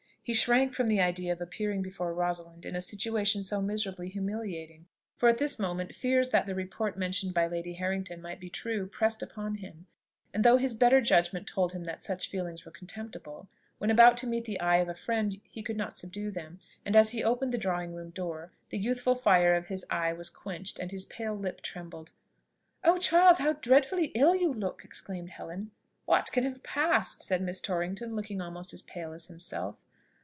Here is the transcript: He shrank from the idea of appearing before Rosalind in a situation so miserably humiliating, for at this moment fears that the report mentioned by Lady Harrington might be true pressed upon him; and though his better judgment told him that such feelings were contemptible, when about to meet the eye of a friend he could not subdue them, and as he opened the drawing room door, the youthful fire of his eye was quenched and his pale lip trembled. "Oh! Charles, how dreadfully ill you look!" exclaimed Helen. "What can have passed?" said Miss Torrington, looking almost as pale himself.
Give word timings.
He 0.23 0.35
shrank 0.35 0.73
from 0.73 0.85
the 0.87 1.01
idea 1.01 1.33
of 1.33 1.41
appearing 1.41 1.81
before 1.81 2.13
Rosalind 2.13 2.63
in 2.63 2.75
a 2.75 2.81
situation 2.81 3.43
so 3.43 3.59
miserably 3.59 4.07
humiliating, 4.07 4.85
for 5.17 5.27
at 5.27 5.39
this 5.39 5.57
moment 5.57 5.95
fears 5.95 6.29
that 6.29 6.45
the 6.45 6.53
report 6.53 6.95
mentioned 6.95 7.33
by 7.33 7.47
Lady 7.47 7.73
Harrington 7.73 8.21
might 8.21 8.39
be 8.39 8.47
true 8.49 8.85
pressed 8.85 9.23
upon 9.23 9.55
him; 9.55 9.87
and 10.31 10.43
though 10.45 10.57
his 10.57 10.75
better 10.75 11.01
judgment 11.01 11.47
told 11.47 11.71
him 11.73 11.85
that 11.85 12.03
such 12.03 12.29
feelings 12.29 12.63
were 12.63 12.71
contemptible, 12.71 13.49
when 13.79 13.89
about 13.89 14.15
to 14.17 14.27
meet 14.27 14.45
the 14.45 14.59
eye 14.59 14.75
of 14.77 14.87
a 14.87 14.93
friend 14.93 15.41
he 15.49 15.63
could 15.63 15.75
not 15.75 15.97
subdue 15.97 16.29
them, 16.29 16.59
and 16.85 16.95
as 16.95 17.09
he 17.09 17.23
opened 17.23 17.51
the 17.51 17.57
drawing 17.57 17.93
room 17.95 18.11
door, 18.11 18.53
the 18.69 18.77
youthful 18.77 19.15
fire 19.15 19.55
of 19.55 19.65
his 19.67 19.83
eye 19.89 20.13
was 20.13 20.29
quenched 20.29 20.77
and 20.77 20.91
his 20.91 21.03
pale 21.05 21.33
lip 21.35 21.61
trembled. 21.61 22.11
"Oh! 22.83 22.97
Charles, 22.99 23.39
how 23.39 23.53
dreadfully 23.53 24.11
ill 24.13 24.35
you 24.35 24.53
look!" 24.53 24.85
exclaimed 24.85 25.31
Helen. 25.31 25.71
"What 26.05 26.31
can 26.31 26.43
have 26.43 26.61
passed?" 26.61 27.23
said 27.23 27.41
Miss 27.41 27.59
Torrington, 27.59 28.15
looking 28.15 28.39
almost 28.39 28.71
as 28.71 28.83
pale 28.83 29.13
himself. 29.13 29.87